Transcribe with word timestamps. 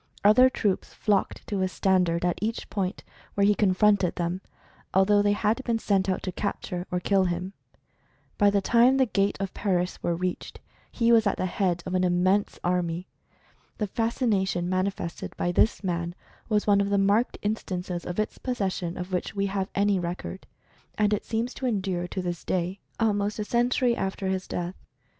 Other 0.23 0.49
troops 0.49 0.95
flocked 0.95 1.45
to 1.45 1.59
his 1.59 1.71
standard 1.71 2.25
at 2.25 2.39
each 2.41 2.71
point 2.71 3.03
where 3.35 3.45
he 3.45 3.53
confronted 3.53 4.15
them, 4.15 4.41
al 4.95 5.05
though 5.05 5.21
they 5.21 5.33
had 5.33 5.63
been 5.63 5.77
sent 5.77 6.09
out 6.09 6.23
to 6.23 6.31
capture 6.31 6.87
or 6.89 6.99
kill 6.99 7.25
him. 7.25 7.53
By 8.39 8.49
the 8.49 8.61
time 8.61 8.97
the 8.97 9.05
gat4^>f 9.05 9.53
Paris 9.53 10.01
were 10.01 10.15
reached, 10.15 10.59
he 10.91 11.11
was 11.11 11.27
at 11.27 11.37
the 11.37 11.45
head 11.45 11.83
of 11.85 11.93
an 11.93 12.03
immense 12.03 12.57
army. 12.63 13.09
The 13.77 13.85
fascination 13.85 14.67
manifested 14.67 15.37
by 15.37 15.51
this 15.51 15.83
man 15.83 16.15
was 16.49 16.65
one 16.65 16.81
of 16.81 16.89
the 16.89 16.97
marked 16.97 17.37
in 17.43 17.55
stances 17.55 18.03
of 18.03 18.19
its 18.19 18.39
possession 18.39 18.97
of 18.97 19.13
which 19.13 19.35
we 19.35 19.45
have 19.53 19.69
any 19.75 19.99
record. 19.99 20.47
And 20.97 21.13
it 21.13 21.25
seems 21.25 21.53
to 21.53 21.67
endure 21.67 22.07
to 22.07 22.23
this 22.23 22.43
day— 22.43 22.79
almost 22.99 23.37
a 23.37 23.45
century 23.45 23.95
after 23.95 24.29
his 24.29 24.47
death. 24.47 24.73